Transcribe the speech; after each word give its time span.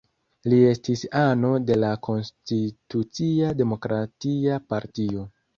Li 0.53 0.57
estis 0.69 1.03
ano 1.23 1.51
de 1.67 1.77
la 1.83 1.91
Konstitucia 2.09 3.53
Demokratia 3.63 4.61
Partio. 4.73 5.29